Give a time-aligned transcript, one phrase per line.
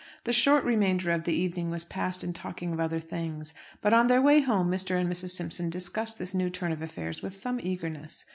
[0.23, 3.53] The short remainder of the evening was passed in talking of other things.
[3.81, 4.99] But on their way home Mr.
[4.99, 5.29] and Mrs.
[5.29, 8.25] Simpson discussed this new turn of affairs with some eagerness.